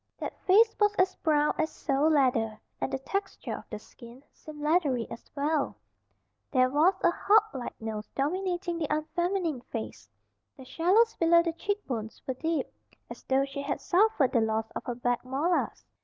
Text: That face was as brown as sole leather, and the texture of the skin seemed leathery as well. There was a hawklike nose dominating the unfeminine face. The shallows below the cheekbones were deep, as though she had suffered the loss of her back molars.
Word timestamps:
That 0.17 0.35
face 0.47 0.75
was 0.79 0.95
as 0.95 1.13
brown 1.17 1.53
as 1.59 1.69
sole 1.69 2.09
leather, 2.09 2.59
and 2.81 2.91
the 2.91 2.97
texture 2.97 3.55
of 3.57 3.69
the 3.69 3.77
skin 3.77 4.23
seemed 4.33 4.59
leathery 4.59 5.05
as 5.11 5.29
well. 5.35 5.75
There 6.49 6.71
was 6.71 6.95
a 7.03 7.11
hawklike 7.11 7.79
nose 7.79 8.07
dominating 8.15 8.79
the 8.79 8.87
unfeminine 8.89 9.61
face. 9.61 10.09
The 10.57 10.65
shallows 10.65 11.15
below 11.17 11.43
the 11.43 11.53
cheekbones 11.53 12.19
were 12.25 12.33
deep, 12.33 12.65
as 13.11 13.21
though 13.25 13.45
she 13.45 13.61
had 13.61 13.79
suffered 13.79 14.31
the 14.31 14.41
loss 14.41 14.67
of 14.71 14.85
her 14.85 14.95
back 14.95 15.23
molars. 15.23 15.85